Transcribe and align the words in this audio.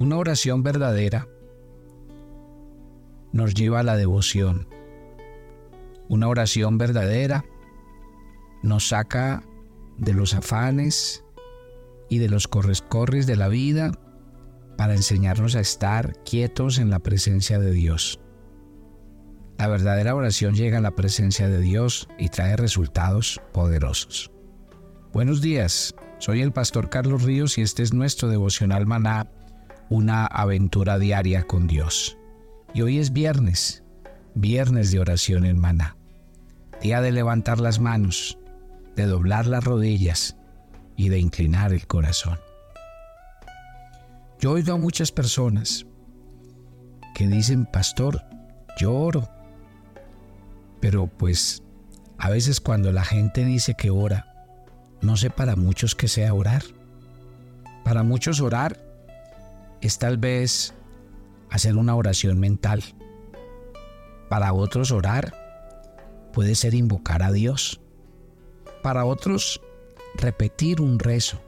Una 0.00 0.16
oración 0.16 0.62
verdadera 0.62 1.26
nos 3.32 3.52
lleva 3.54 3.80
a 3.80 3.82
la 3.82 3.96
devoción. 3.96 4.68
Una 6.08 6.28
oración 6.28 6.78
verdadera 6.78 7.44
nos 8.62 8.90
saca 8.90 9.42
de 9.96 10.14
los 10.14 10.34
afanes 10.34 11.24
y 12.08 12.18
de 12.18 12.28
los 12.28 12.46
correscorres 12.46 13.26
de 13.26 13.34
la 13.34 13.48
vida 13.48 13.90
para 14.76 14.94
enseñarnos 14.94 15.56
a 15.56 15.60
estar 15.60 16.12
quietos 16.22 16.78
en 16.78 16.90
la 16.90 17.00
presencia 17.00 17.58
de 17.58 17.72
Dios. 17.72 18.20
La 19.58 19.66
verdadera 19.66 20.14
oración 20.14 20.54
llega 20.54 20.78
a 20.78 20.82
la 20.82 20.94
presencia 20.94 21.48
de 21.48 21.58
Dios 21.58 22.08
y 22.18 22.28
trae 22.28 22.56
resultados 22.56 23.40
poderosos. 23.52 24.30
Buenos 25.12 25.40
días, 25.40 25.92
soy 26.18 26.40
el 26.42 26.52
pastor 26.52 26.88
Carlos 26.88 27.24
Ríos 27.24 27.58
y 27.58 27.62
este 27.62 27.82
es 27.82 27.92
nuestro 27.92 28.28
devocional 28.28 28.86
maná 28.86 29.32
una 29.90 30.26
aventura 30.26 30.98
diaria 30.98 31.46
con 31.46 31.66
Dios. 31.66 32.16
Y 32.74 32.82
hoy 32.82 32.98
es 32.98 33.12
viernes, 33.12 33.82
viernes 34.34 34.90
de 34.90 35.00
oración 35.00 35.44
en 35.44 35.58
maná. 35.58 35.96
Día 36.82 37.00
de 37.00 37.12
levantar 37.12 37.58
las 37.58 37.80
manos, 37.80 38.38
de 38.94 39.06
doblar 39.06 39.46
las 39.46 39.64
rodillas 39.64 40.36
y 40.96 41.08
de 41.08 41.18
inclinar 41.18 41.72
el 41.72 41.86
corazón. 41.86 42.38
Yo 44.40 44.52
oigo 44.52 44.74
a 44.74 44.78
muchas 44.78 45.10
personas 45.10 45.86
que 47.14 47.26
dicen, 47.26 47.66
pastor, 47.66 48.22
yo 48.78 48.94
oro. 48.94 49.28
Pero 50.80 51.08
pues 51.08 51.62
a 52.18 52.30
veces 52.30 52.60
cuando 52.60 52.92
la 52.92 53.04
gente 53.04 53.44
dice 53.44 53.74
que 53.74 53.90
ora, 53.90 54.32
no 55.00 55.16
sé 55.16 55.30
para 55.30 55.56
muchos 55.56 55.94
que 55.94 56.06
sea 56.06 56.34
orar. 56.34 56.62
Para 57.84 58.02
muchos 58.02 58.40
orar 58.40 58.87
es 59.80 59.98
tal 59.98 60.18
vez 60.18 60.74
hacer 61.50 61.76
una 61.76 61.94
oración 61.96 62.38
mental. 62.38 62.82
Para 64.28 64.52
otros 64.52 64.90
orar 64.90 65.34
puede 66.32 66.54
ser 66.54 66.74
invocar 66.74 67.22
a 67.22 67.32
Dios. 67.32 67.80
Para 68.82 69.04
otros 69.04 69.60
repetir 70.16 70.80
un 70.80 70.98
rezo 70.98 71.40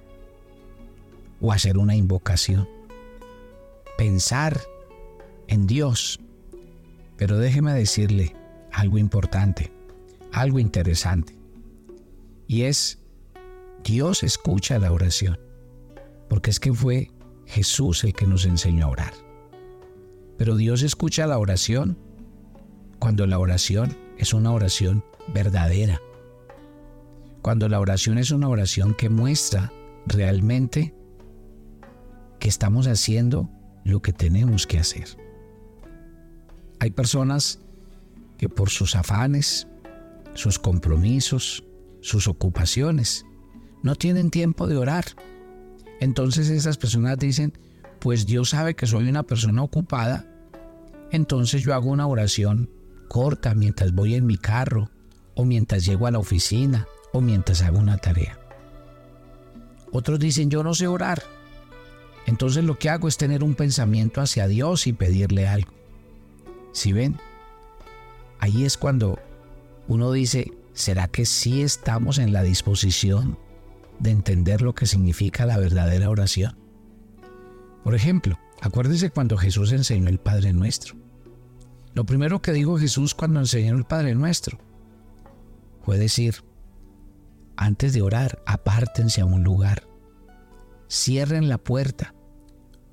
o 1.41 1.53
hacer 1.53 1.79
una 1.79 1.97
invocación. 1.97 2.69
Pensar 3.99 4.61
en 5.49 5.67
Dios. 5.67 6.21
Pero 7.17 7.39
déjeme 7.39 7.73
decirle 7.75 8.35
algo 8.73 8.99
importante, 8.99 9.73
algo 10.33 10.59
interesante. 10.59 11.37
Y 12.47 12.63
es, 12.63 12.99
Dios 13.85 14.23
escucha 14.23 14.79
la 14.79 14.93
oración. 14.93 15.39
Porque 16.29 16.51
es 16.51 16.61
que 16.61 16.73
fue 16.73 17.11
Jesús 17.51 18.05
el 18.05 18.15
que 18.15 18.27
nos 18.27 18.47
enseñó 18.47 18.87
a 18.87 18.91
orar. 18.91 19.13
Pero 20.39 20.57
Dios 20.57 20.83
escucha 20.83 21.27
la 21.27 21.39
oración 21.39 21.99
cuando 22.99 23.27
la 23.27 23.39
oración 23.39 23.97
es 24.17 24.33
una 24.33 24.53
oración 24.53 25.05
verdadera. 25.35 26.01
Cuando 27.43 27.69
la 27.69 27.81
oración 27.81 28.19
es 28.19 28.31
una 28.31 28.49
oración 28.49 28.95
que 28.95 29.09
muestra 29.09 29.73
realmente 30.07 30.95
que 32.39 32.49
estamos 32.49 32.87
haciendo 32.87 33.51
lo 33.85 34.01
que 34.01 34.13
tenemos 34.13 34.67
que 34.67 34.79
hacer. 34.79 35.09
Hay 36.79 36.91
personas 36.91 37.61
que 38.39 38.49
por 38.49 38.71
sus 38.71 38.95
afanes, 38.97 39.67
sus 40.35 40.59
compromisos, 40.59 41.65
sus 42.01 42.29
ocupaciones, 42.29 43.27
no 43.83 43.95
tienen 43.95 44.31
tiempo 44.31 44.67
de 44.67 44.77
orar 44.77 45.05
entonces 46.01 46.49
esas 46.49 46.79
personas 46.79 47.19
dicen, 47.19 47.53
pues 48.01 48.27
Dios 48.27 48.51
sabe 48.51 48.75
que 48.75 48.87
soy 48.87 49.09
una 49.09 49.23
persona 49.23 49.63
ocupada, 49.63 50.27
entonces 51.13 51.63
yo 51.63 51.75
hago 51.75 51.91
una 51.91 52.07
oración 52.07 52.71
corta 53.09 53.55
mientras 53.55 53.93
voy 53.93 54.15
en 54.15 54.27
mi 54.27 54.39
carro, 54.39 54.91
o 55.35 55.45
mientras 55.45 55.85
llego 55.85 56.07
a 56.07 56.11
la 56.11 56.19
oficina, 56.19 56.87
o 57.13 57.21
mientras 57.21 57.63
hago 57.63 57.79
una 57.79 57.99
tarea. 57.99 58.39
Otros 59.93 60.19
dicen, 60.19 60.51
yo 60.51 60.63
no 60.63 60.75
sé 60.75 60.87
orar. 60.87 61.23
Entonces 62.27 62.65
lo 62.65 62.79
que 62.79 62.89
hago 62.89 63.09
es 63.09 63.17
tener 63.17 63.43
un 63.43 63.55
pensamiento 63.55 64.21
hacia 64.21 64.47
Dios 64.47 64.87
y 64.87 64.93
pedirle 64.93 65.49
algo. 65.49 65.73
Si 66.73 66.93
ven, 66.93 67.17
ahí 68.39 68.65
es 68.65 68.77
cuando 68.77 69.19
uno 69.89 70.13
dice, 70.13 70.53
¿será 70.73 71.09
que 71.09 71.27
sí 71.27 71.63
estamos 71.63 72.19
en 72.19 72.33
la 72.33 72.43
disposición 72.43 73.37
de 74.01 74.11
entender 74.11 74.63
lo 74.63 74.75
que 74.75 74.87
significa 74.87 75.47
la 75.47 75.59
verdadera 75.59 76.11
oración. 76.11 76.59
Por 77.85 77.95
ejemplo, 77.95 78.39
acuérdese 78.61 79.11
cuando 79.11 79.37
Jesús 79.37 79.73
enseñó 79.73 80.09
el 80.09 80.19
Padre 80.19 80.53
Nuestro. 80.53 80.97
Lo 81.95 82.05
primero 82.05 82.43
que 82.43 82.53
dijo 82.53 82.79
Jesús 82.79 83.15
cuando 83.15 83.41
enseñó 83.41 83.77
el 83.77 83.85
Padre 83.85 84.15
Nuestro 84.15 84.59
fue 85.85 85.99
decir, 85.99 86.45
antes 87.57 87.93
de 87.93 88.03
orar, 88.03 88.43
apártense 88.47 89.21
a 89.21 89.27
un 89.27 89.45
lugar, 89.45 89.87
cierren 90.89 91.49
la 91.49 91.59
puerta, 91.59 92.15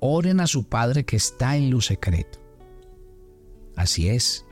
oren 0.00 0.40
a 0.40 0.46
su 0.46 0.68
Padre 0.68 1.04
que 1.04 1.16
está 1.16 1.56
en 1.56 1.70
lo 1.70 1.80
secreto. 1.80 2.38
Así 3.76 4.08
es, 4.08 4.44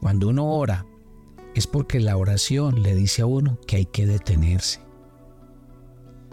cuando 0.00 0.28
uno 0.28 0.50
ora, 0.50 0.86
es 1.54 1.66
porque 1.66 2.00
la 2.00 2.16
oración 2.16 2.82
le 2.82 2.94
dice 2.94 3.22
a 3.22 3.26
uno 3.26 3.58
que 3.66 3.76
hay 3.76 3.86
que 3.86 4.06
detenerse, 4.06 4.80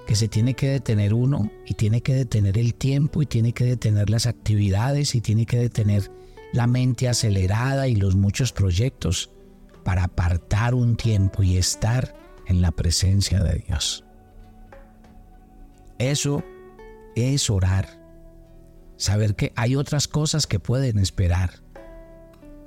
que 0.06 0.16
se 0.16 0.28
tiene 0.28 0.54
que 0.54 0.70
detener 0.70 1.14
uno 1.14 1.50
y 1.66 1.76
tiene 1.76 2.02
que 2.02 2.14
detener 2.14 2.58
el 2.58 2.76
tiempo 2.76 3.22
y 3.22 3.26
tiene 3.26 3.54
que 3.54 3.66
detener 3.66 4.10
las 4.10 4.26
actividades 4.26 5.16
y 5.16 5.22
tiene 5.22 5.46
que 5.46 5.58
detener 5.58 6.12
la 6.52 6.68
mente 6.68 7.08
acelerada 7.08 7.88
y 7.88 7.96
los 7.96 8.16
muchos 8.16 8.52
proyectos 8.52 9.32
para 9.84 10.06
apartar 10.06 10.76
un 10.76 10.96
tiempo 10.96 11.44
y 11.44 11.58
estar 11.58 12.14
en 12.48 12.62
la 12.62 12.72
presencia 12.72 13.42
de 13.42 13.64
Dios. 13.68 14.04
Eso 16.00 16.44
es 17.16 17.50
orar. 17.50 18.02
Saber 18.98 19.36
que 19.36 19.54
hay 19.56 19.76
otras 19.76 20.08
cosas 20.08 20.48
que 20.48 20.60
pueden 20.60 21.00
esperar. 21.00 21.62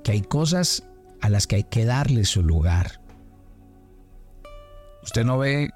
Que 0.03 0.13
hay 0.13 0.23
cosas 0.23 0.85
a 1.21 1.29
las 1.29 1.47
que 1.47 1.57
hay 1.57 1.65
que 1.65 1.85
darle 1.85 2.25
su 2.25 2.43
lugar. 2.43 3.01
Usted 5.03 5.25
no 5.25 5.39
ve 5.39 5.71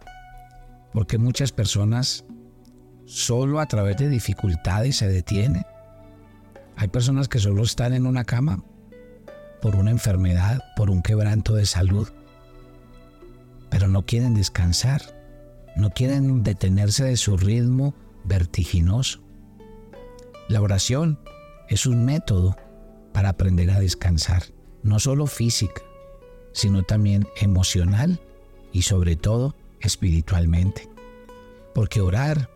porque 0.93 1.19
muchas 1.19 1.53
personas 1.53 2.25
solo 3.07 3.61
a 3.61 3.67
través 3.67 3.97
de 3.97 4.09
dificultades 4.09 4.97
se 4.97 5.09
detienen. 5.09 5.65
Hay 6.77 6.89
personas 6.89 7.29
que 7.29 7.39
solo 7.39 7.63
están 7.63 7.93
en 7.93 8.07
una 8.07 8.25
cama 8.25 8.65
por 9.61 9.77
una 9.77 9.91
enfermedad, 9.91 10.63
por 10.77 10.91
un 10.91 11.03
quebranto 11.03 11.55
de 11.55 11.67
salud, 11.67 12.09
pero 13.69 13.89
no 13.89 14.07
quieren 14.07 14.35
descansar, 14.35 15.03
no 15.77 15.91
quieren 15.91 16.43
detenerse 16.43 17.05
de 17.05 17.17
su 17.17 17.37
ritmo 17.37 17.95
vertiginoso. 18.25 19.21
La 20.49 20.61
oración 20.61 21.19
es 21.69 21.87
un 21.87 22.05
método 22.05 22.57
para 23.13 23.31
aprender 23.31 23.71
a 23.71 23.81
descansar, 23.81 24.43
no 24.83 24.99
solo 24.99 25.27
física, 25.27 25.83
sino 26.53 26.83
también 26.83 27.27
emocional 27.41 28.21
y 28.73 28.83
sobre 28.83 29.17
todo 29.17 29.55
espiritualmente. 29.81 30.89
Porque 31.75 32.01
orar 32.01 32.51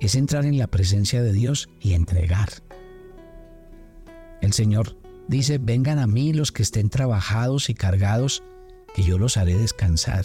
es 0.00 0.14
entrar 0.14 0.44
en 0.44 0.58
la 0.58 0.66
presencia 0.66 1.22
de 1.22 1.32
Dios 1.32 1.68
y 1.80 1.94
entregar. 1.94 2.48
El 4.42 4.52
Señor 4.52 4.96
dice, 5.28 5.58
vengan 5.58 5.98
a 5.98 6.06
mí 6.06 6.32
los 6.32 6.52
que 6.52 6.62
estén 6.62 6.90
trabajados 6.90 7.70
y 7.70 7.74
cargados, 7.74 8.42
que 8.94 9.02
yo 9.02 9.18
los 9.18 9.36
haré 9.36 9.56
descansar. 9.56 10.24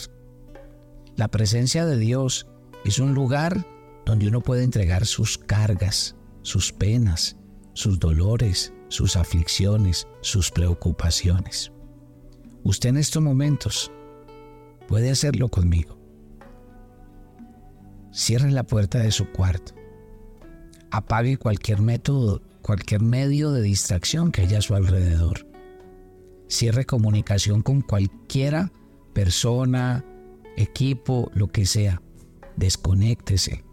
La 1.16 1.28
presencia 1.30 1.86
de 1.86 1.98
Dios 1.98 2.48
es 2.86 3.00
un 3.00 3.14
lugar 3.14 3.66
donde 4.06 4.28
uno 4.28 4.42
puede 4.42 4.64
entregar 4.64 5.06
sus 5.06 5.38
cargas, 5.38 6.16
sus 6.42 6.72
penas, 6.72 7.38
sus 7.74 8.00
dolores, 8.00 8.74
sus 8.90 9.16
aflicciones, 9.16 10.08
sus 10.22 10.52
preocupaciones. 10.52 11.72
Usted 12.64 12.90
en 12.90 12.98
estos 12.98 13.24
momentos 13.24 13.92
puede 14.88 15.10
hacerlo 15.12 15.50
conmigo. 15.50 16.01
Cierre 18.12 18.52
la 18.52 18.64
puerta 18.64 19.00
de 19.00 19.12
su 19.12 19.32
cuarto. 19.32 19.74
Apague 20.92 21.38
cualquier 21.38 21.82
método, 21.82 22.42
cualquier 22.62 23.02
medio 23.02 23.52
de 23.52 23.62
distracción 23.62 24.34
que 24.34 24.42
haya 24.42 24.58
a 24.58 24.62
su 24.62 24.76
alrededor. 24.76 25.48
Cierre 26.50 26.86
comunicación 26.86 27.62
con 27.62 27.80
cualquiera 27.80 28.74
persona, 29.14 30.04
equipo, 30.58 31.32
lo 31.34 31.48
que 31.48 31.66
sea. 31.66 32.02
Desconéctese. 32.58 33.64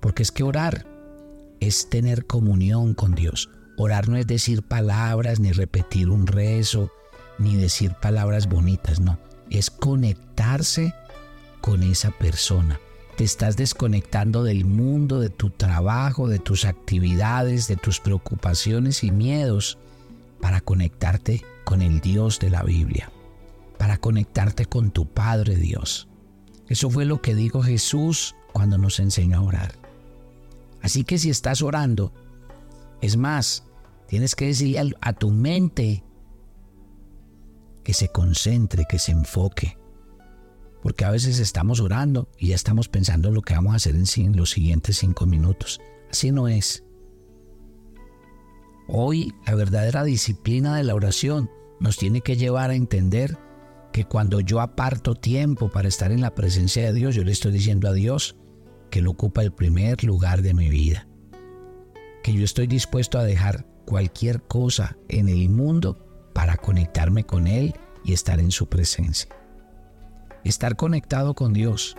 Porque 0.00 0.22
es 0.22 0.32
que 0.32 0.42
orar 0.42 0.86
es 1.60 1.90
tener 1.90 2.26
comunión 2.26 2.94
con 2.94 3.14
Dios. 3.14 3.50
Orar 3.76 4.08
no 4.08 4.16
es 4.16 4.26
decir 4.26 4.62
palabras, 4.62 5.38
ni 5.38 5.52
repetir 5.52 6.08
un 6.08 6.26
rezo, 6.26 6.90
ni 7.38 7.56
decir 7.56 7.94
palabras 8.00 8.48
bonitas, 8.48 9.00
no. 9.00 9.18
Es 9.50 9.70
conectarse 9.70 10.94
con 11.60 11.82
esa 11.82 12.10
persona 12.10 12.80
te 13.16 13.24
estás 13.24 13.56
desconectando 13.56 14.42
del 14.42 14.64
mundo, 14.64 15.20
de 15.20 15.30
tu 15.30 15.50
trabajo, 15.50 16.28
de 16.28 16.38
tus 16.38 16.64
actividades, 16.64 17.68
de 17.68 17.76
tus 17.76 18.00
preocupaciones 18.00 19.04
y 19.04 19.10
miedos 19.10 19.78
para 20.40 20.60
conectarte 20.60 21.44
con 21.64 21.80
el 21.80 22.00
Dios 22.00 22.38
de 22.40 22.50
la 22.50 22.62
Biblia, 22.62 23.10
para 23.78 23.98
conectarte 23.98 24.66
con 24.66 24.90
tu 24.90 25.06
Padre 25.06 25.56
Dios. 25.56 26.08
Eso 26.68 26.90
fue 26.90 27.04
lo 27.04 27.22
que 27.22 27.34
dijo 27.34 27.62
Jesús 27.62 28.34
cuando 28.52 28.78
nos 28.78 28.98
enseñó 28.98 29.38
a 29.38 29.42
orar. 29.42 29.72
Así 30.82 31.04
que 31.04 31.18
si 31.18 31.30
estás 31.30 31.62
orando, 31.62 32.12
es 33.00 33.16
más, 33.16 33.64
tienes 34.08 34.34
que 34.34 34.46
decirle 34.46 34.94
a 35.00 35.12
tu 35.12 35.30
mente 35.30 36.04
que 37.82 37.94
se 37.94 38.08
concentre, 38.08 38.86
que 38.88 38.98
se 38.98 39.12
enfoque. 39.12 39.78
Porque 40.84 41.06
a 41.06 41.10
veces 41.10 41.38
estamos 41.38 41.80
orando 41.80 42.28
y 42.38 42.48
ya 42.48 42.54
estamos 42.54 42.90
pensando 42.90 43.28
en 43.28 43.34
lo 43.34 43.40
que 43.40 43.54
vamos 43.54 43.72
a 43.72 43.76
hacer 43.76 43.96
en 43.96 44.36
los 44.36 44.50
siguientes 44.50 44.98
cinco 44.98 45.24
minutos. 45.24 45.80
Así 46.10 46.30
no 46.30 46.46
es. 46.46 46.84
Hoy 48.86 49.32
la 49.46 49.54
verdadera 49.54 50.04
disciplina 50.04 50.76
de 50.76 50.84
la 50.84 50.94
oración 50.94 51.50
nos 51.80 51.96
tiene 51.96 52.20
que 52.20 52.36
llevar 52.36 52.68
a 52.68 52.74
entender 52.74 53.38
que 53.94 54.04
cuando 54.04 54.40
yo 54.40 54.60
aparto 54.60 55.14
tiempo 55.14 55.70
para 55.70 55.88
estar 55.88 56.12
en 56.12 56.20
la 56.20 56.34
presencia 56.34 56.84
de 56.84 56.92
Dios, 56.92 57.14
yo 57.14 57.24
le 57.24 57.32
estoy 57.32 57.52
diciendo 57.52 57.88
a 57.88 57.94
Dios 57.94 58.36
que 58.90 58.98
Él 58.98 59.06
ocupa 59.06 59.42
el 59.42 59.54
primer 59.54 60.04
lugar 60.04 60.42
de 60.42 60.52
mi 60.52 60.68
vida. 60.68 61.08
Que 62.22 62.34
yo 62.34 62.44
estoy 62.44 62.66
dispuesto 62.66 63.18
a 63.18 63.24
dejar 63.24 63.66
cualquier 63.86 64.42
cosa 64.42 64.98
en 65.08 65.30
el 65.30 65.48
mundo 65.48 66.30
para 66.34 66.58
conectarme 66.58 67.24
con 67.24 67.46
Él 67.46 67.74
y 68.04 68.12
estar 68.12 68.38
en 68.38 68.50
su 68.50 68.66
presencia. 68.68 69.30
Estar 70.44 70.76
conectado 70.76 71.34
con 71.34 71.54
Dios, 71.54 71.96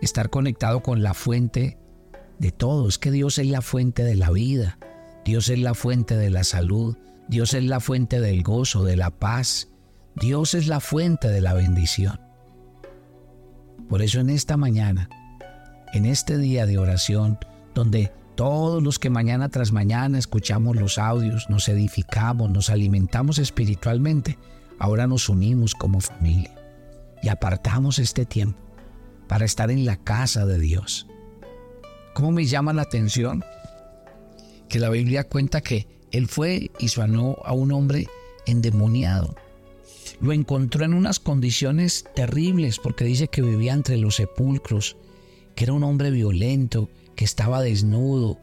estar 0.00 0.30
conectado 0.30 0.82
con 0.82 1.02
la 1.02 1.12
fuente 1.12 1.76
de 2.38 2.50
todo. 2.50 2.88
Es 2.88 2.96
que 2.98 3.10
Dios 3.10 3.36
es 3.36 3.46
la 3.48 3.60
fuente 3.60 4.02
de 4.02 4.16
la 4.16 4.30
vida, 4.30 4.78
Dios 5.26 5.50
es 5.50 5.58
la 5.58 5.74
fuente 5.74 6.16
de 6.16 6.30
la 6.30 6.42
salud, 6.42 6.96
Dios 7.28 7.52
es 7.52 7.64
la 7.64 7.80
fuente 7.80 8.18
del 8.18 8.42
gozo, 8.42 8.82
de 8.82 8.96
la 8.96 9.10
paz, 9.10 9.68
Dios 10.16 10.54
es 10.54 10.68
la 10.68 10.80
fuente 10.80 11.28
de 11.28 11.42
la 11.42 11.52
bendición. 11.52 12.18
Por 13.90 14.00
eso 14.00 14.20
en 14.20 14.30
esta 14.30 14.56
mañana, 14.56 15.10
en 15.92 16.06
este 16.06 16.38
día 16.38 16.64
de 16.64 16.78
oración, 16.78 17.38
donde 17.74 18.10
todos 18.36 18.82
los 18.82 18.98
que 18.98 19.10
mañana 19.10 19.50
tras 19.50 19.70
mañana 19.70 20.18
escuchamos 20.18 20.76
los 20.76 20.96
audios, 20.96 21.50
nos 21.50 21.68
edificamos, 21.68 22.50
nos 22.50 22.70
alimentamos 22.70 23.38
espiritualmente, 23.38 24.38
ahora 24.78 25.06
nos 25.06 25.28
unimos 25.28 25.74
como 25.74 26.00
familia 26.00 26.61
y 27.22 27.28
apartamos 27.28 27.98
este 27.98 28.26
tiempo 28.26 28.58
para 29.28 29.44
estar 29.44 29.70
en 29.70 29.86
la 29.86 29.96
casa 29.96 30.44
de 30.44 30.58
Dios. 30.58 31.06
¿Cómo 32.14 32.32
me 32.32 32.44
llama 32.44 32.72
la 32.72 32.82
atención? 32.82 33.44
Que 34.68 34.78
la 34.78 34.90
Biblia 34.90 35.24
cuenta 35.24 35.60
que 35.60 35.86
él 36.10 36.28
fue 36.28 36.70
y 36.78 36.88
sanó 36.88 37.38
a 37.44 37.54
un 37.54 37.72
hombre 37.72 38.08
endemoniado. 38.46 39.34
Lo 40.20 40.32
encontró 40.32 40.84
en 40.84 40.94
unas 40.94 41.18
condiciones 41.20 42.04
terribles 42.14 42.78
porque 42.78 43.04
dice 43.04 43.28
que 43.28 43.42
vivía 43.42 43.72
entre 43.72 43.96
los 43.96 44.16
sepulcros, 44.16 44.96
que 45.54 45.64
era 45.64 45.72
un 45.72 45.84
hombre 45.84 46.10
violento, 46.10 46.90
que 47.16 47.24
estaba 47.24 47.62
desnudo. 47.62 48.38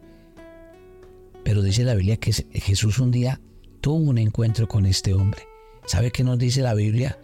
Pero 1.44 1.62
dice 1.62 1.84
la 1.84 1.96
Biblia 1.96 2.18
que 2.18 2.34
Jesús 2.34 3.00
un 3.00 3.12
día 3.12 3.40
tuvo 3.82 3.98
un 3.98 4.18
encuentro 4.18 4.68
con 4.68 4.86
este 4.86 5.14
hombre. 5.14 5.48
¿Sabe 5.86 6.12
qué 6.12 6.24
nos 6.24 6.38
dice 6.38 6.62
la 6.62 6.74
Biblia? 6.74 7.18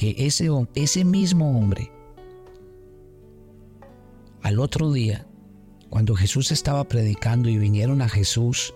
Que 0.00 0.14
ese, 0.16 0.48
ese 0.76 1.04
mismo 1.04 1.58
hombre, 1.58 1.92
al 4.40 4.58
otro 4.58 4.94
día, 4.94 5.26
cuando 5.90 6.16
Jesús 6.16 6.52
estaba 6.52 6.88
predicando 6.88 7.50
y 7.50 7.58
vinieron 7.58 8.00
a 8.00 8.08
Jesús 8.08 8.72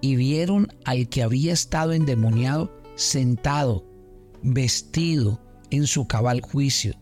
y 0.00 0.16
vieron 0.16 0.66
al 0.84 1.08
que 1.08 1.22
había 1.22 1.52
estado 1.52 1.92
endemoniado 1.92 2.68
sentado, 2.96 3.84
vestido 4.42 5.40
en 5.70 5.86
su 5.86 6.08
cabal 6.08 6.40
juicio, 6.40 6.94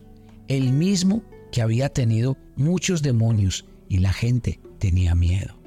el 0.47 0.71
mismo 0.71 1.23
que 1.51 1.63
había 1.63 1.89
tenido 1.89 2.37
muchos 2.55 3.01
demonios 3.01 3.65
y 3.87 3.97
la 3.97 4.13
gente 4.13 4.59
tenía 4.77 5.15
miedo. 5.15 5.59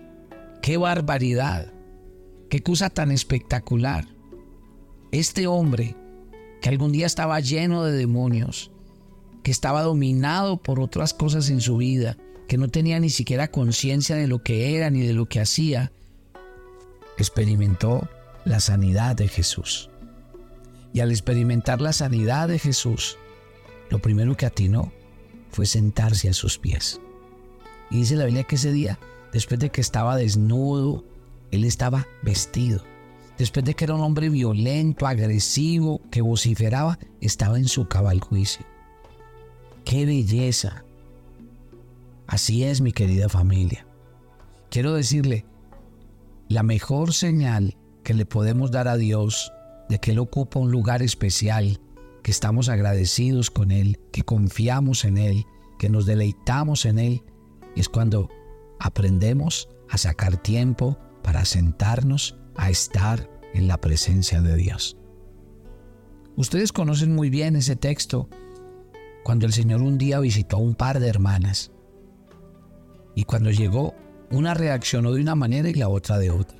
¡Qué 0.62 0.76
barbaridad! 0.76 1.72
¡Qué 2.48 2.62
cosa 2.62 2.90
tan 2.90 3.10
espectacular! 3.10 4.06
Este 5.10 5.48
hombre, 5.48 5.96
que 6.62 6.68
algún 6.68 6.92
día 6.92 7.06
estaba 7.06 7.40
lleno 7.40 7.84
de 7.84 7.92
demonios, 7.92 8.70
que 9.42 9.50
estaba 9.50 9.82
dominado 9.82 10.62
por 10.62 10.78
otras 10.78 11.12
cosas 11.12 11.50
en 11.50 11.60
su 11.60 11.76
vida, 11.76 12.16
que 12.46 12.56
no 12.56 12.68
tenía 12.68 13.00
ni 13.00 13.10
siquiera 13.10 13.50
conciencia 13.50 14.14
de 14.14 14.28
lo 14.28 14.42
que 14.42 14.76
era 14.76 14.88
ni 14.88 15.00
de 15.00 15.12
lo 15.12 15.26
que 15.26 15.40
hacía, 15.40 15.92
experimentó 17.18 18.08
la 18.44 18.60
sanidad 18.60 19.16
de 19.16 19.26
Jesús. 19.26 19.90
Y 20.94 21.00
al 21.00 21.10
experimentar 21.10 21.80
la 21.80 21.92
sanidad 21.92 22.48
de 22.48 22.60
Jesús, 22.60 23.18
lo 23.90 24.00
primero 24.00 24.36
que 24.36 24.46
atinó 24.46 24.92
fue 25.50 25.66
sentarse 25.66 26.28
a 26.28 26.32
sus 26.32 26.58
pies. 26.58 27.00
Y 27.90 27.96
dice 27.98 28.14
la 28.14 28.24
Biblia 28.24 28.44
que 28.44 28.54
ese 28.54 28.70
día, 28.70 29.00
después 29.32 29.58
de 29.58 29.70
que 29.70 29.80
estaba 29.80 30.16
desnudo, 30.16 31.04
él 31.50 31.64
estaba 31.64 32.06
vestido. 32.22 32.84
Después 33.38 33.64
de 33.64 33.74
que 33.74 33.84
era 33.84 33.94
un 33.94 34.02
hombre 34.02 34.28
violento, 34.28 35.06
agresivo, 35.06 36.00
que 36.10 36.20
vociferaba, 36.20 36.98
estaba 37.20 37.58
en 37.58 37.68
su 37.68 37.88
cabal 37.88 38.20
juicio. 38.20 38.64
¡Qué 39.84 40.06
belleza! 40.06 40.84
Así 42.26 42.64
es, 42.64 42.80
mi 42.80 42.92
querida 42.92 43.28
familia. 43.28 43.86
Quiero 44.70 44.94
decirle, 44.94 45.44
la 46.48 46.62
mejor 46.62 47.12
señal 47.12 47.76
que 48.04 48.14
le 48.14 48.26
podemos 48.26 48.70
dar 48.70 48.88
a 48.88 48.96
Dios 48.96 49.52
de 49.88 49.98
que 49.98 50.12
Él 50.12 50.18
ocupa 50.18 50.60
un 50.60 50.70
lugar 50.70 51.02
especial 51.02 51.80
que 52.22 52.30
estamos 52.30 52.68
agradecidos 52.68 53.50
con 53.50 53.70
Él, 53.70 53.98
que 54.12 54.22
confiamos 54.22 55.04
en 55.04 55.18
Él, 55.18 55.44
que 55.78 55.88
nos 55.88 56.06
deleitamos 56.06 56.86
en 56.86 56.98
Él, 56.98 57.22
es 57.76 57.88
cuando 57.88 58.28
aprendemos 58.78 59.68
a 59.88 59.98
sacar 59.98 60.36
tiempo 60.36 60.98
para 61.22 61.44
sentarnos 61.44 62.36
a 62.56 62.70
estar 62.70 63.28
en 63.54 63.68
la 63.68 63.80
presencia 63.80 64.40
de 64.40 64.56
Dios. 64.56 64.96
Ustedes 66.36 66.72
conocen 66.72 67.14
muy 67.14 67.28
bien 67.30 67.56
ese 67.56 67.76
texto 67.76 68.28
cuando 69.24 69.46
el 69.46 69.52
Señor 69.52 69.82
un 69.82 69.98
día 69.98 70.18
visitó 70.20 70.56
a 70.56 70.60
un 70.60 70.74
par 70.74 70.98
de 70.98 71.08
hermanas 71.08 71.70
y 73.14 73.24
cuando 73.24 73.50
llegó 73.50 73.94
una 74.30 74.54
reaccionó 74.54 75.12
de 75.12 75.20
una 75.20 75.34
manera 75.34 75.68
y 75.68 75.74
la 75.74 75.88
otra 75.88 76.18
de 76.18 76.30
otra. 76.30 76.58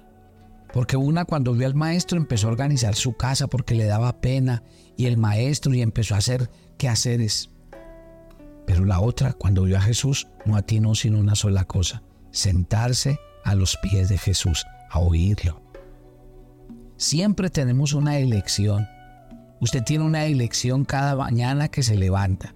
Porque 0.73 0.97
una 0.97 1.25
cuando 1.25 1.53
vio 1.53 1.67
al 1.67 1.75
maestro 1.75 2.19
empezó 2.19 2.49
a 2.49 2.51
organizar 2.51 2.95
su 2.95 3.15
casa 3.15 3.47
porque 3.47 3.75
le 3.75 3.85
daba 3.85 4.21
pena 4.21 4.63
y 4.97 5.07
el 5.07 5.17
maestro 5.17 5.75
y 5.75 5.83
empezó 5.83 6.15
a 6.15 6.19
hacer 6.19 6.51
quehaceres. 6.79 7.51
Pero 8.67 8.85
la 8.85 9.01
otra 9.01 9.33
cuando 9.33 9.65
vio 9.65 9.77
a 9.77 9.83
Jesús 9.83 10.29
no 10.45 10.57
atinó 10.57 10.95
sino 10.95 11.19
una 11.19 11.35
sola 11.35 11.65
cosa, 11.65 12.03
sentarse 12.31 13.19
a 13.45 13.55
los 13.55 13.77
pies 13.79 14.09
de 14.09 14.19
Jesús, 14.19 14.65
a 14.91 14.99
oírlo. 15.01 15.62
Siempre 17.03 17.51
tenemos 17.51 17.95
una 17.95 18.21
elección. 18.21 18.89
Usted 19.61 19.83
tiene 19.83 20.05
una 20.05 20.25
elección 20.27 20.85
cada 20.85 21.17
mañana 21.17 21.67
que 21.67 21.83
se 21.83 21.97
levanta. 21.97 22.55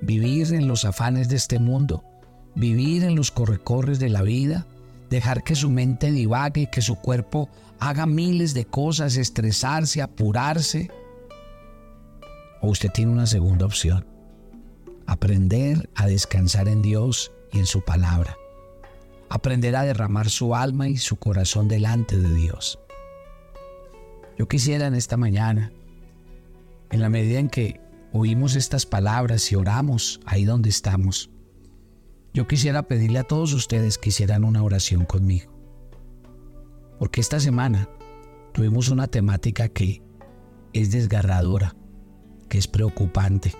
Vivir 0.00 0.54
en 0.54 0.68
los 0.68 0.84
afanes 0.84 1.28
de 1.28 1.34
este 1.34 1.58
mundo, 1.58 2.04
vivir 2.54 3.02
en 3.02 3.16
los 3.16 3.32
correcorres 3.32 3.98
de 3.98 4.10
la 4.10 4.22
vida 4.22 4.64
dejar 5.10 5.42
que 5.42 5.56
su 5.56 5.70
mente 5.70 6.12
divague, 6.12 6.70
que 6.70 6.82
su 6.82 6.94
cuerpo 7.00 7.48
haga 7.80 8.06
miles 8.06 8.54
de 8.54 8.64
cosas, 8.64 9.16
estresarse, 9.16 10.02
apurarse. 10.02 10.88
O 12.60 12.68
usted 12.68 12.92
tiene 12.92 13.10
una 13.10 13.26
segunda 13.26 13.66
opción, 13.66 14.06
aprender 15.04 15.90
a 15.96 16.06
descansar 16.06 16.68
en 16.68 16.80
Dios 16.80 17.32
y 17.52 17.58
en 17.58 17.66
su 17.66 17.84
palabra. 17.84 18.36
Aprender 19.28 19.74
a 19.74 19.82
derramar 19.82 20.30
su 20.30 20.54
alma 20.54 20.86
y 20.86 20.96
su 20.96 21.16
corazón 21.16 21.66
delante 21.66 22.16
de 22.16 22.32
Dios. 22.32 22.78
Yo 24.38 24.46
quisiera 24.46 24.86
en 24.86 24.94
esta 24.94 25.16
mañana, 25.16 25.72
en 26.90 27.00
la 27.00 27.08
medida 27.08 27.40
en 27.40 27.48
que 27.48 27.80
oímos 28.12 28.54
estas 28.54 28.86
palabras 28.86 29.50
y 29.50 29.56
oramos 29.56 30.20
ahí 30.24 30.44
donde 30.44 30.70
estamos, 30.70 31.30
yo 32.32 32.46
quisiera 32.46 32.84
pedirle 32.84 33.18
a 33.18 33.24
todos 33.24 33.52
ustedes 33.52 33.98
que 33.98 34.10
hicieran 34.10 34.44
una 34.44 34.62
oración 34.62 35.04
conmigo. 35.04 35.52
Porque 37.00 37.20
esta 37.20 37.40
semana 37.40 37.88
tuvimos 38.52 38.90
una 38.90 39.08
temática 39.08 39.68
que 39.68 40.02
es 40.72 40.92
desgarradora, 40.92 41.74
que 42.48 42.58
es 42.58 42.68
preocupante. 42.68 43.52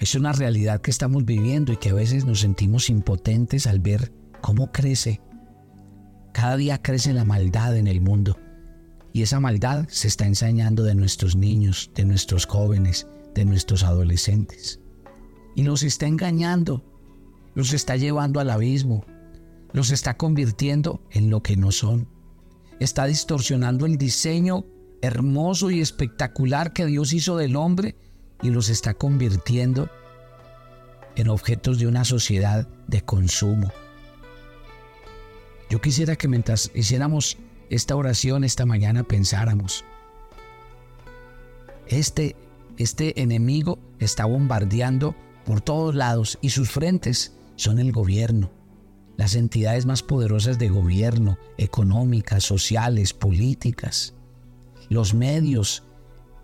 Es 0.00 0.16
una 0.16 0.32
realidad 0.32 0.80
que 0.80 0.90
estamos 0.90 1.24
viviendo 1.24 1.72
y 1.72 1.76
que 1.76 1.90
a 1.90 1.94
veces 1.94 2.24
nos 2.24 2.40
sentimos 2.40 2.90
impotentes 2.90 3.68
al 3.68 3.78
ver 3.78 4.12
cómo 4.40 4.72
crece. 4.72 5.20
Cada 6.36 6.58
día 6.58 6.82
crece 6.82 7.14
la 7.14 7.24
maldad 7.24 7.78
en 7.78 7.86
el 7.86 8.02
mundo 8.02 8.36
y 9.14 9.22
esa 9.22 9.40
maldad 9.40 9.86
se 9.88 10.06
está 10.06 10.26
ensañando 10.26 10.82
de 10.82 10.94
nuestros 10.94 11.34
niños, 11.34 11.90
de 11.94 12.04
nuestros 12.04 12.44
jóvenes, 12.44 13.06
de 13.34 13.46
nuestros 13.46 13.82
adolescentes. 13.82 14.78
y 15.54 15.62
los 15.62 15.82
está 15.82 16.06
engañando, 16.06 16.84
los 17.54 17.72
está 17.72 17.96
llevando 17.96 18.38
al 18.38 18.50
abismo, 18.50 19.06
los 19.72 19.90
está 19.90 20.18
convirtiendo 20.18 21.00
en 21.10 21.30
lo 21.30 21.42
que 21.42 21.56
no 21.56 21.72
son. 21.72 22.06
Está 22.80 23.06
distorsionando 23.06 23.86
el 23.86 23.96
diseño 23.96 24.66
hermoso 25.00 25.70
y 25.70 25.80
espectacular 25.80 26.74
que 26.74 26.84
Dios 26.84 27.14
hizo 27.14 27.38
del 27.38 27.56
hombre 27.56 27.96
y 28.42 28.50
los 28.50 28.68
está 28.68 28.92
convirtiendo 28.92 29.88
en 31.14 31.30
objetos 31.30 31.78
de 31.78 31.86
una 31.86 32.04
sociedad 32.04 32.68
de 32.88 33.00
consumo. 33.00 33.72
Yo 35.68 35.80
quisiera 35.80 36.16
que 36.16 36.28
mientras 36.28 36.70
hiciéramos 36.74 37.38
esta 37.70 37.96
oración 37.96 38.44
esta 38.44 38.66
mañana 38.66 39.02
pensáramos, 39.02 39.84
este, 41.88 42.36
este 42.76 43.20
enemigo 43.20 43.78
está 43.98 44.24
bombardeando 44.24 45.14
por 45.44 45.60
todos 45.60 45.94
lados 45.94 46.38
y 46.40 46.50
sus 46.50 46.70
frentes 46.70 47.36
son 47.56 47.78
el 47.78 47.92
gobierno, 47.92 48.50
las 49.16 49.34
entidades 49.34 49.86
más 49.86 50.02
poderosas 50.02 50.58
de 50.58 50.68
gobierno, 50.68 51.38
económicas, 51.56 52.44
sociales, 52.44 53.12
políticas, 53.12 54.14
los 54.88 55.14
medios, 55.14 55.82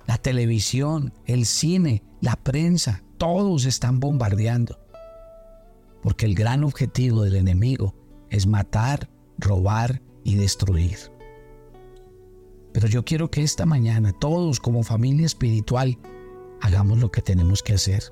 la 0.07 0.19
televisión, 0.19 1.12
el 1.26 1.47
cine, 1.47 2.02
la 2.21 2.37
prensa, 2.37 3.02
todos 3.19 3.67
están 3.67 4.00
bombardeando. 4.00 4.79
Porque 6.02 6.26
el 6.26 6.35
gran 6.35 6.64
objetivo 6.64 7.23
del 7.23 7.37
enemigo 7.37 7.95
es 8.31 8.47
matar, 8.47 9.09
robar 9.39 10.03
y 10.25 10.37
destruir. 10.37 10.99
Pero 12.73 12.89
yo 12.89 13.05
quiero 13.05 13.31
que 13.31 13.43
esta 13.43 13.67
mañana 13.67 14.12
todos 14.12 14.59
como 14.61 14.83
familia 14.83 15.27
espiritual 15.27 15.99
hagamos 16.61 16.99
lo 16.99 17.11
que 17.11 17.21
tenemos 17.21 17.62
que 17.62 17.75
hacer. 17.75 18.03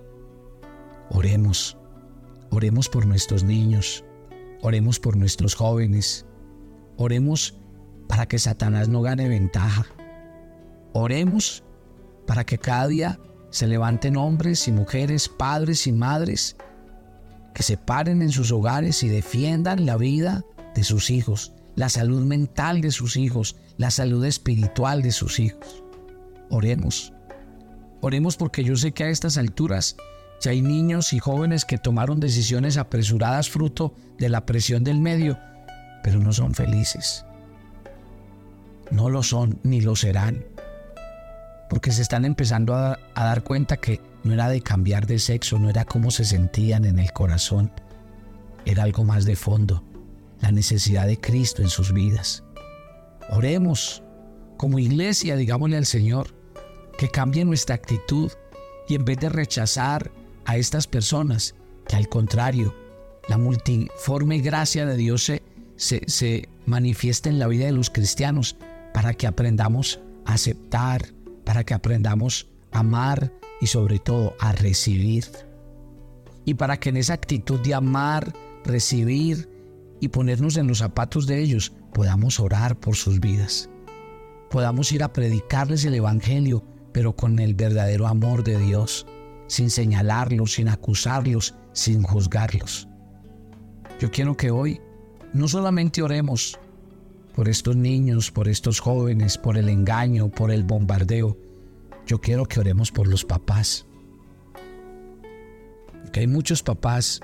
Oremos, 1.11 1.79
oremos 2.50 2.89
por 2.89 3.07
nuestros 3.07 3.43
niños, 3.43 4.05
oremos 4.61 5.00
por 5.00 5.17
nuestros 5.17 5.55
jóvenes, 5.55 6.27
oremos 6.97 7.59
para 8.09 8.27
que 8.27 8.39
Satanás 8.39 8.89
no 8.89 9.03
gane 9.03 9.29
ventaja. 9.29 9.87
Oremos 10.93 11.62
para 12.27 12.45
que 12.45 12.59
cada 12.59 12.89
día 12.89 13.21
se 13.50 13.67
levanten 13.67 14.17
hombres 14.17 14.67
y 14.69 14.73
mujeres, 14.73 15.29
padres 15.29 15.87
y 15.87 15.93
madres, 15.93 16.57
que 17.55 17.62
se 17.62 17.77
paren 17.77 18.23
en 18.23 18.31
sus 18.31 18.53
hogares 18.53 19.03
y 19.03 19.09
defiendan 19.09 19.87
la 19.87 19.97
vida 19.97 20.45
de 20.75 20.85
sus 20.85 21.11
hijos, 21.11 21.53
la 21.77 21.89
salud 21.89 22.25
mental 22.25 22.81
de 22.81 22.91
sus 22.91 23.17
hijos, 23.17 23.57
la 23.77 23.91
salud 23.91 24.25
espiritual 24.25 25.03
de 25.03 25.12
sus 25.12 25.39
hijos. 25.41 25.83
Oremos. 26.50 27.12
Oremos 28.00 28.37
porque 28.37 28.65
yo 28.65 28.77
sé 28.77 28.93
que 28.93 29.05
a 29.05 29.09
estas 29.09 29.37
alturas 29.37 29.97
ya 30.41 30.53
hay 30.53 30.62
niños 30.62 31.12
y 31.12 31.19
jóvenes 31.19 31.65
que 31.65 31.79
tomaron 31.79 32.19
decisiones 32.19 32.77
apresuradas 32.77 33.50
fruto 33.50 33.95
de 34.19 34.29
la 34.29 34.47
presión 34.47 34.85
del 34.85 35.00
medio, 35.00 35.39
pero 36.03 36.19
no 36.19 36.33
son 36.33 36.55
felices. 36.55 37.25
No 38.91 39.11
lo 39.11 39.23
son 39.23 39.61
ni 39.62 39.81
lo 39.81 39.97
serán 39.97 40.45
porque 41.71 41.93
se 41.93 42.03
están 42.03 42.25
empezando 42.25 42.75
a, 42.75 42.99
dar 43.15 43.45
cuenta 43.45 43.77
que 43.77 44.00
no 44.25 44.35
era 44.35 44.49
de 44.49 44.61
cambiar 44.61 45.07
de 45.07 45.21
sexo, 45.21 45.59
no 45.59 45.71
era 45.71 45.85
cómo 45.85 46.11
se 46.11 46.25
sentían 46.25 46.85
en 46.85 46.99
el 46.99 47.12
corazón, 47.12 47.71
era 48.67 48.83
algo 48.83 49.05
más 49.05 49.25
de 49.25 49.37
fondo, 49.37 49.85
la 50.40 50.52
necesidad 50.52 51.06
de 51.06 51.20
Cristo 51.20 51.62
en 51.62 51.68
sus 51.68 51.92
vidas. 51.92 52.44
Oremos 53.30 54.02
como 54.56 54.78
iglesia, 54.78 55.37
digámosle 55.37 55.76
al 55.76 55.87
Señor, 55.87 56.35
que 56.99 57.09
cambie 57.09 57.44
nuestra 57.44 57.75
actitud 57.75 58.30
y 58.88 58.94
en 58.94 59.04
vez 59.04 59.18
de 59.18 59.28
rechazar 59.28 60.11
a 60.44 60.56
estas 60.56 60.87
personas, 60.87 61.54
que 61.88 61.97
al 61.97 62.09
contrario, 62.09 62.75
la 63.28 63.38
multiforme 63.38 64.40
gracia 64.40 64.85
de 64.85 64.97
Dios 64.97 65.25
se, 65.25 65.42
se, 65.76 66.02
se 66.09 66.49
en 67.25 67.38
la 67.38 67.47
vida 67.47 67.66
de 67.66 67.73
los 67.73 67.90
cristianos 67.90 68.56
para 68.92 69.14
que 69.14 69.26
aprendamos 69.26 70.00
a 70.26 70.35
aceptar, 70.35 71.06
para 71.44 71.64
que 71.64 71.75
aprendamos 71.75 72.49
a 72.73 72.80
amar 72.80 73.32
y 73.61 73.66
sobre 73.66 73.99
todo 73.99 74.35
a 74.40 74.52
recibir. 74.52 75.25
Y 76.44 76.54
para 76.54 76.78
que 76.78 76.88
en 76.88 76.97
esa 76.97 77.14
actitud 77.14 77.61
de 77.61 77.75
amar, 77.75 78.32
recibir 78.64 79.49
y 80.00 80.09
ponernos 80.09 80.57
en 80.57 80.66
los 80.66 80.78
zapatos 80.78 81.26
de 81.26 81.40
ellos, 81.40 81.73
podamos 81.92 82.40
orar 82.40 82.78
por 82.78 82.97
sus 82.97 83.21
vidas. 83.21 83.69
Podamos 84.50 84.90
ir 84.92 85.02
a 85.02 85.12
predicarles 85.12 85.85
el 85.85 85.95
Evangelio, 85.95 86.64
pero 86.92 87.14
con 87.14 87.38
el 87.38 87.54
verdadero 87.54 88.07
amor 88.07 88.42
de 88.42 88.59
Dios, 88.59 89.07
sin 89.47 89.71
señalarlos, 89.71 90.54
sin 90.54 90.69
acusarlos, 90.69 91.54
sin 91.73 92.02
juzgarlos. 92.02 92.88
Yo 94.00 94.11
quiero 94.11 94.37
que 94.37 94.50
hoy 94.50 94.80
no 95.33 95.47
solamente 95.47 96.02
oremos 96.02 96.59
por 97.35 97.49
estos 97.49 97.76
niños, 97.76 98.30
por 98.30 98.49
estos 98.49 98.80
jóvenes, 98.80 99.38
por 99.38 99.57
el 99.57 99.69
engaño, 99.69 100.30
por 100.30 100.50
el 100.50 100.64
bombardeo. 100.64 101.37
Yo 102.07 102.21
quiero 102.21 102.47
que 102.47 102.61
oremos 102.61 102.90
por 102.90 103.07
los 103.07 103.25
papás. 103.25 103.87
Porque 106.02 106.21
hay 106.21 106.26
muchos 106.26 106.62
papás 106.62 107.21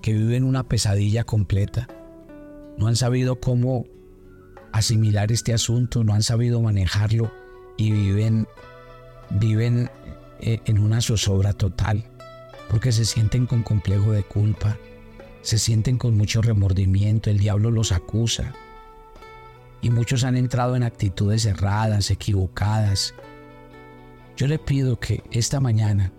que 0.00 0.12
viven 0.12 0.44
una 0.44 0.68
pesadilla 0.68 1.24
completa. 1.24 1.88
No 2.76 2.86
han 2.86 2.96
sabido 2.96 3.40
cómo 3.40 3.86
asimilar 4.72 5.32
este 5.32 5.52
asunto, 5.52 6.04
no 6.04 6.14
han 6.14 6.22
sabido 6.22 6.60
manejarlo 6.60 7.32
y 7.76 7.90
viven, 7.90 8.46
viven 9.30 9.90
eh, 10.40 10.60
en 10.66 10.78
una 10.78 11.00
zozobra 11.00 11.52
total 11.52 12.04
porque 12.68 12.92
se 12.92 13.04
sienten 13.04 13.46
con 13.46 13.62
complejo 13.62 14.12
de 14.12 14.22
culpa, 14.22 14.76
se 15.42 15.58
sienten 15.58 15.98
con 15.98 16.16
mucho 16.16 16.42
remordimiento, 16.42 17.30
el 17.30 17.38
diablo 17.38 17.70
los 17.70 17.92
acusa, 17.92 18.54
y 19.80 19.90
muchos 19.90 20.24
han 20.24 20.36
entrado 20.36 20.76
en 20.76 20.82
actitudes 20.82 21.46
erradas, 21.46 22.10
equivocadas. 22.10 23.14
Yo 24.36 24.46
le 24.46 24.58
pido 24.58 24.98
que 24.98 25.22
esta 25.30 25.60
mañana, 25.60 26.12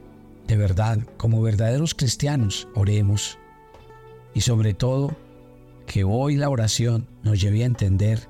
de 0.48 0.58
verdad, 0.58 1.00
como 1.18 1.42
verdaderos 1.42 1.94
cristianos, 1.94 2.68
oremos 2.74 3.38
y 4.34 4.42
sobre 4.42 4.74
todo 4.74 5.16
que 5.86 6.04
hoy 6.04 6.36
la 6.36 6.50
oración 6.50 7.08
nos 7.24 7.42
lleve 7.42 7.64
a 7.64 7.68
entender 7.68 8.28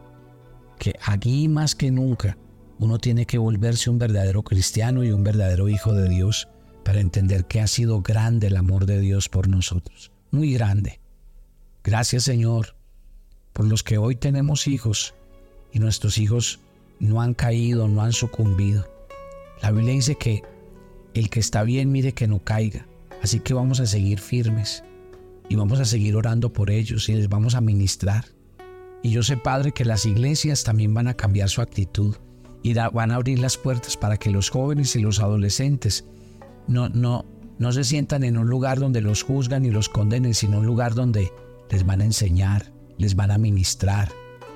que 0.77 0.95
aquí 1.05 1.47
más 1.47 1.75
que 1.75 1.91
nunca 1.91 2.37
uno 2.79 2.97
tiene 2.99 3.25
que 3.25 3.37
volverse 3.37 3.89
un 3.89 3.99
verdadero 3.99 4.43
cristiano 4.43 5.03
y 5.03 5.11
un 5.11 5.23
verdadero 5.23 5.67
hijo 5.67 5.93
de 5.93 6.07
Dios 6.07 6.47
para 6.85 7.01
entender 7.01 7.45
que 7.45 7.59
ha 7.59 7.67
sido 7.67 8.01
grande 8.01 8.47
el 8.47 8.55
amor 8.55 8.85
de 8.85 8.99
Dios 8.99 9.27
por 9.27 9.49
nosotros, 9.49 10.11
muy 10.31 10.53
grande. 10.53 11.01
Gracias 11.83 12.23
Señor 12.23 12.75
por 13.51 13.65
los 13.65 13.83
que 13.83 13.97
hoy 13.97 14.15
tenemos 14.15 14.67
hijos 14.67 15.13
y 15.73 15.79
nuestros 15.79 16.17
hijos 16.17 16.61
no 16.99 17.21
han 17.21 17.33
caído, 17.33 17.87
no 17.89 18.01
han 18.01 18.13
sucumbido. 18.13 18.87
La 19.61 19.71
Biblia 19.71 19.93
dice 19.93 20.15
que 20.15 20.43
el 21.13 21.29
que 21.29 21.41
está 21.41 21.63
bien 21.63 21.91
mire 21.91 22.13
que 22.13 22.27
no 22.27 22.39
caiga. 22.39 22.85
Así 23.21 23.41
que 23.41 23.53
vamos 23.53 23.81
a 23.81 23.85
seguir 23.85 24.19
firmes 24.19 24.83
y 25.49 25.55
vamos 25.55 25.79
a 25.79 25.85
seguir 25.85 26.15
orando 26.15 26.53
por 26.53 26.69
ellos 26.69 27.09
y 27.09 27.15
les 27.15 27.27
vamos 27.27 27.55
a 27.55 27.61
ministrar. 27.61 28.25
Y 29.01 29.11
yo 29.11 29.23
sé, 29.23 29.35
Padre, 29.37 29.71
que 29.71 29.85
las 29.85 30.05
iglesias 30.05 30.63
también 30.63 30.93
van 30.93 31.07
a 31.07 31.15
cambiar 31.15 31.49
su 31.49 31.61
actitud 31.61 32.15
y 32.61 32.73
van 32.73 33.11
a 33.11 33.15
abrir 33.15 33.39
las 33.39 33.57
puertas 33.57 33.97
para 33.97 34.17
que 34.17 34.29
los 34.29 34.49
jóvenes 34.49 34.95
y 34.95 34.99
los 34.99 35.19
adolescentes 35.19 36.05
no, 36.67 36.89
no, 36.89 37.25
no 37.57 37.71
se 37.71 37.83
sientan 37.83 38.23
en 38.23 38.37
un 38.37 38.47
lugar 38.47 38.79
donde 38.79 39.01
los 39.01 39.23
juzgan 39.23 39.65
y 39.65 39.71
los 39.71 39.89
condenen, 39.89 40.33
sino 40.33 40.59
un 40.59 40.65
lugar 40.65 40.93
donde 40.93 41.31
les 41.69 41.85
van 41.85 42.01
a 42.01 42.05
enseñar, 42.05 42.71
les 42.97 43.15
van 43.15 43.31
a 43.31 43.37
ministrar, 43.37 44.11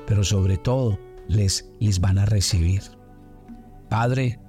pero 0.06 0.24
sobre 0.24 0.58
todo 0.58 1.00
les, 1.28 1.70
les 1.80 2.00
van 2.02 2.20
a 2.20 2.26
recibir. 2.26 2.84
Padre, 3.90 4.40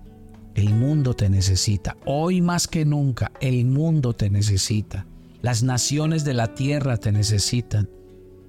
el 0.55 0.75
mundo 0.75 1.15
te 1.15 1.29
necesita. 1.29 1.97
Hoy 2.05 2.41
más 2.41 2.67
que 2.67 2.85
nunca, 2.85 3.33
el 3.41 3.65
mundo 3.65 4.13
te 4.15 4.31
necesita. 4.31 5.07
Las 5.45 5.63
naciones 5.63 6.25
de 6.25 6.33
la 6.33 6.55
tierra 6.55 6.97
te 6.97 7.13
necesitan. 7.13 7.91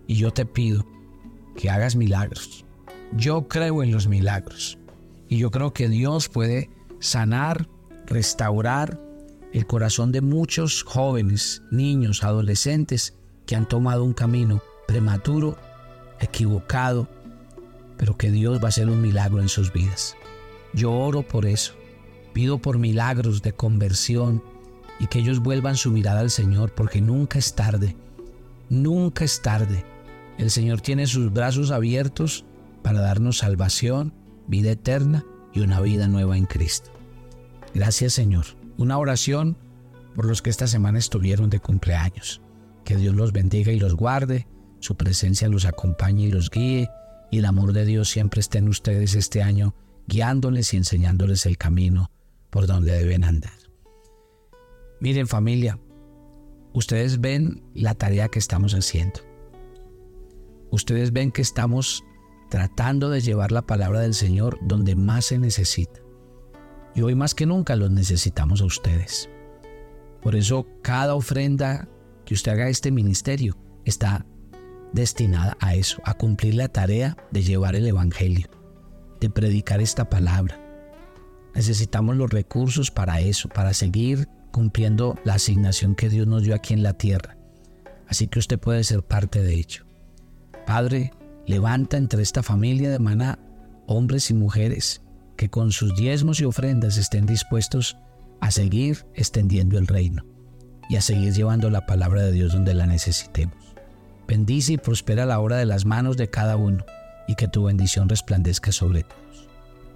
Y 0.08 0.16
yo 0.16 0.32
te 0.32 0.46
pido 0.46 0.86
que 1.58 1.70
hagas 1.70 1.98
milagros. 1.98 2.64
Yo 3.12 3.50
creo 3.50 3.84
en 3.84 3.92
los 3.92 4.08
milagros. 4.08 4.78
Y 5.28 5.38
yo 5.40 5.52
creo 5.52 5.74
que 5.74 5.90
Dios 5.90 6.30
puede 6.30 6.70
sanar, 7.02 7.68
restaurar 8.06 8.98
el 9.52 9.68
corazón 9.68 10.14
de 10.14 10.22
muchos 10.22 10.84
jóvenes, 10.84 11.64
niños, 11.70 12.24
adolescentes 12.24 13.14
que 13.46 13.58
han 13.58 13.68
tomado 13.68 14.06
un 14.06 14.14
camino 14.14 14.64
prematuro 14.88 15.58
equivocado, 16.22 17.10
pero 17.98 18.16
que 18.16 18.32
Dios 18.32 18.60
va 18.62 18.68
a 18.68 18.70
hacer 18.70 18.88
un 18.88 19.02
milagro 19.02 19.42
en 19.42 19.50
sus 19.50 19.74
vidas. 19.74 20.16
Yo 20.74 20.94
oro 20.94 21.24
por 21.24 21.46
eso. 21.46 21.74
Pido 22.32 22.58
por 22.58 22.78
milagros 22.78 23.42
de 23.42 23.52
conversión 23.52 24.42
y 25.00 25.08
que 25.08 25.20
ellos 25.20 25.40
vuelvan 25.40 25.76
su 25.76 25.92
mirada 25.92 26.22
al 26.22 26.32
Señor, 26.32 26.74
porque 26.74 27.02
nunca 27.02 27.40
es 27.40 27.56
tarde. 27.56 27.96
Nunca 28.70 29.26
es 29.26 29.42
tarde. 29.42 29.86
El 30.38 30.52
Señor 30.52 30.82
tiene 30.82 31.08
sus 31.08 31.32
brazos 31.32 31.72
abiertos 31.72 32.46
para 32.82 33.02
darnos 33.02 33.40
salvación, 33.40 34.14
vida 34.48 34.72
eterna 34.72 35.26
y 35.54 35.62
una 35.62 35.82
vida 35.82 36.08
nueva 36.08 36.38
en 36.38 36.46
Cristo. 36.46 36.92
Gracias 37.74 38.14
Señor. 38.14 38.46
Una 38.78 38.98
oración 38.98 39.58
por 40.16 40.26
los 40.26 40.42
que 40.42 40.50
esta 40.50 40.68
semana 40.68 41.00
estuvieron 41.00 41.50
de 41.50 41.60
cumpleaños. 41.60 42.42
Que 42.84 42.96
Dios 42.96 43.16
los 43.16 43.32
bendiga 43.32 43.72
y 43.72 43.80
los 43.80 43.96
guarde, 43.96 44.48
su 44.80 44.96
presencia 44.96 45.50
los 45.50 45.66
acompañe 45.66 46.26
y 46.26 46.32
los 46.32 46.50
guíe, 46.50 46.90
y 47.32 47.40
el 47.40 47.46
amor 47.46 47.74
de 47.74 47.86
Dios 47.86 48.10
siempre 48.10 48.40
esté 48.40 48.60
en 48.60 48.70
ustedes 48.70 49.16
este 49.16 49.42
año, 49.42 49.76
guiándoles 50.08 50.74
y 50.74 50.78
enseñándoles 50.78 51.46
el 51.46 51.58
camino 51.58 52.12
por 52.50 52.68
donde 52.68 52.94
deben 52.94 53.24
andar. 53.24 53.65
Miren 55.06 55.28
familia, 55.28 55.78
ustedes 56.74 57.22
ven 57.22 57.62
la 57.76 57.94
tarea 57.94 58.28
que 58.28 58.40
estamos 58.40 58.74
haciendo. 58.74 59.20
Ustedes 60.72 61.14
ven 61.14 61.32
que 61.32 61.44
estamos 61.44 62.04
tratando 62.50 63.12
de 63.12 63.22
llevar 63.22 63.52
la 63.52 63.62
palabra 63.62 64.00
del 64.00 64.16
Señor 64.16 64.58
donde 64.64 64.96
más 64.96 65.26
se 65.26 65.38
necesita. 65.38 66.00
Y 66.96 67.04
hoy 67.04 67.14
más 67.14 67.36
que 67.36 67.46
nunca 67.46 67.76
los 67.76 67.92
necesitamos 67.92 68.62
a 68.62 68.66
ustedes. 68.66 69.30
Por 70.24 70.36
eso 70.36 70.66
cada 70.82 71.14
ofrenda 71.14 71.88
que 72.26 72.34
usted 72.34 72.54
haga 72.54 72.66
a 72.66 72.70
este 72.70 72.90
ministerio 72.90 73.56
está 73.84 74.26
destinada 74.92 75.56
a 75.60 75.76
eso, 75.76 76.02
a 76.04 76.16
cumplir 76.16 76.56
la 76.56 76.70
tarea 76.70 77.16
de 77.30 77.44
llevar 77.44 77.76
el 77.76 77.86
Evangelio, 77.86 78.48
de 79.20 79.30
predicar 79.30 79.82
esta 79.82 80.10
palabra. 80.10 80.60
Necesitamos 81.54 82.16
los 82.16 82.32
recursos 82.32 82.90
para 82.90 83.22
eso, 83.22 83.50
para 83.50 83.76
seguir 83.76 84.28
cumpliendo 84.56 85.20
la 85.26 85.34
asignación 85.34 85.96
que 85.96 86.08
Dios 86.08 86.28
nos 86.28 86.44
dio 86.44 86.56
aquí 86.56 86.74
en 86.74 86.82
la 86.82 86.94
tierra. 86.94 87.36
Así 88.08 88.30
que 88.30 88.40
usted 88.40 88.58
puede 88.58 88.86
ser 88.86 89.04
parte 89.04 89.44
de 89.44 89.54
ello. 89.54 89.84
Padre, 90.66 91.12
levanta 91.46 91.98
entre 91.98 92.24
esta 92.24 92.42
familia 92.42 92.90
de 92.90 93.00
maná 93.00 93.38
hombres 93.86 94.32
y 94.32 94.34
mujeres 94.34 95.02
que 95.36 95.50
con 95.50 95.74
sus 95.74 95.94
diezmos 95.98 96.40
y 96.40 96.46
ofrendas 96.46 96.96
estén 96.96 97.26
dispuestos 97.26 97.98
a 98.40 98.50
seguir 98.50 99.06
extendiendo 99.14 99.78
el 99.78 99.88
reino 99.88 100.24
y 100.90 100.96
a 100.96 101.02
seguir 101.02 101.34
llevando 101.34 101.70
la 101.70 101.86
palabra 101.86 102.22
de 102.22 102.32
Dios 102.32 102.54
donde 102.54 102.74
la 102.74 102.88
necesitemos. 102.88 103.76
Bendice 104.26 104.72
y 104.72 104.78
prospera 104.78 105.26
la 105.26 105.42
obra 105.42 105.58
de 105.58 105.66
las 105.66 105.84
manos 105.84 106.16
de 106.16 106.30
cada 106.30 106.56
uno 106.56 106.86
y 107.28 107.36
que 107.36 107.50
tu 107.50 107.66
bendición 107.66 108.08
resplandezca 108.08 108.72
sobre 108.72 109.04
todos. 109.04 109.50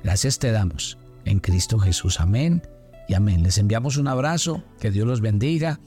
Gracias 0.04 0.38
te 0.38 0.52
damos 0.52 0.98
en 1.24 1.40
Cristo 1.40 1.80
Jesús. 1.80 2.20
Amén 2.20 2.62
y 3.10 3.16
amén. 3.16 3.44
Les 3.44 3.58
enviamos 3.58 3.98
un 3.98 4.08
abrazo, 4.08 4.64
que 4.80 4.92
Dios 4.92 5.08
los 5.08 5.20
bendiga 5.20 5.80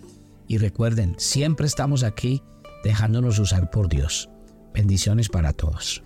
y 0.49 0.59
recuerden, 0.59 1.15
siempre 1.19 1.67
estamos 1.67 2.03
aquí 2.03 2.43
dejándonos 2.85 3.39
usar 3.39 3.71
por 3.71 3.89
Dios. 3.89 4.29
Bendiciones 4.75 5.29
para 5.29 5.53
todos. 5.53 6.03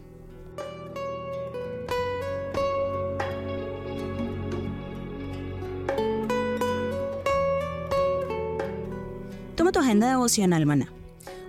Toma 9.56 9.72
tu 9.72 9.80
agenda 9.80 10.10
devocional, 10.10 10.66
maná. 10.66 10.92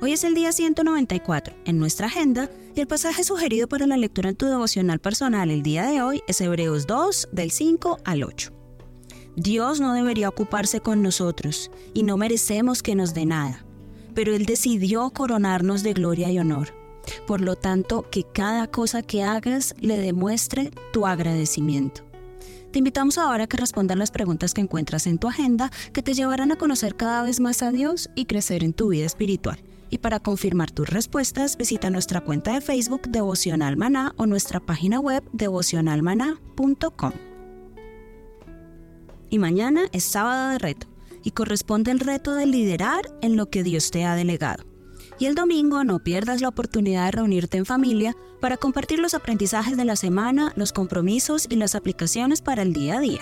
Hoy 0.01 0.13
es 0.13 0.23
el 0.23 0.33
día 0.33 0.51
194 0.53 1.55
en 1.65 1.77
nuestra 1.77 2.07
agenda 2.07 2.49
y 2.73 2.79
el 2.79 2.87
pasaje 2.87 3.23
sugerido 3.23 3.67
para 3.67 3.85
la 3.85 3.97
lectura 3.97 4.29
en 4.29 4.35
tu 4.35 4.45
devocional 4.45 4.99
personal 4.99 5.51
el 5.51 5.63
día 5.63 5.87
de 5.87 6.01
hoy 6.01 6.21
es 6.27 6.39
Hebreos 6.39 6.87
2 6.87 7.29
del 7.33 7.51
5 7.51 7.97
al 8.05 8.23
8. 8.23 8.56
Dios 9.37 9.79
no 9.79 9.93
debería 9.93 10.29
ocuparse 10.29 10.79
con 10.79 11.03
nosotros 11.03 11.69
y 11.93 12.01
no 12.01 12.17
merecemos 12.17 12.81
que 12.81 12.95
nos 12.95 13.13
dé 13.13 13.27
nada, 13.27 13.63
pero 14.15 14.33
Él 14.33 14.47
decidió 14.47 15.11
coronarnos 15.11 15.83
de 15.83 15.93
gloria 15.93 16.31
y 16.31 16.39
honor. 16.39 16.73
Por 17.27 17.41
lo 17.41 17.55
tanto, 17.55 18.09
que 18.09 18.23
cada 18.23 18.65
cosa 18.65 19.03
que 19.03 19.21
hagas 19.21 19.75
le 19.79 19.99
demuestre 19.99 20.71
tu 20.91 21.05
agradecimiento. 21.05 22.01
Te 22.71 22.79
invitamos 22.79 23.19
ahora 23.19 23.43
a 23.43 23.47
que 23.47 23.57
respondas 23.57 23.95
las 23.95 24.09
preguntas 24.09 24.55
que 24.55 24.61
encuentras 24.61 25.05
en 25.05 25.19
tu 25.19 25.27
agenda 25.27 25.71
que 25.93 26.01
te 26.01 26.15
llevarán 26.15 26.51
a 26.51 26.57
conocer 26.57 26.95
cada 26.95 27.21
vez 27.21 27.39
más 27.39 27.61
a 27.61 27.71
Dios 27.71 28.09
y 28.15 28.25
crecer 28.25 28.63
en 28.63 28.73
tu 28.73 28.87
vida 28.87 29.05
espiritual. 29.05 29.59
Y 29.91 29.99
para 29.99 30.19
confirmar 30.19 30.71
tus 30.71 30.89
respuestas, 30.89 31.57
visita 31.57 31.91
nuestra 31.91 32.21
cuenta 32.21 32.53
de 32.53 32.61
Facebook 32.61 33.03
Devocional 33.07 33.77
Maná 33.77 34.15
o 34.17 34.25
nuestra 34.25 34.59
página 34.59 34.99
web 34.99 35.23
devocionalmaná.com. 35.31 37.36
Y 39.29 39.39
mañana 39.39 39.87
es 39.91 40.03
sábado 40.03 40.49
de 40.49 40.57
reto 40.57 40.87
y 41.23 41.31
corresponde 41.31 41.91
el 41.91 41.99
reto 41.99 42.35
de 42.35 42.45
liderar 42.45 43.01
en 43.21 43.35
lo 43.35 43.49
que 43.49 43.63
Dios 43.63 43.91
te 43.91 44.05
ha 44.05 44.15
delegado. 44.15 44.63
Y 45.19 45.25
el 45.25 45.35
domingo 45.35 45.83
no 45.83 45.99
pierdas 45.99 46.41
la 46.41 46.49
oportunidad 46.49 47.05
de 47.05 47.11
reunirte 47.11 47.57
en 47.57 47.65
familia 47.65 48.15
para 48.39 48.57
compartir 48.57 48.99
los 48.99 49.13
aprendizajes 49.13 49.75
de 49.75 49.85
la 49.85 49.95
semana, 49.95 50.53
los 50.55 50.71
compromisos 50.71 51.47
y 51.49 51.55
las 51.55 51.75
aplicaciones 51.75 52.41
para 52.41 52.61
el 52.61 52.73
día 52.73 52.97
a 52.97 52.99
día. 52.99 53.21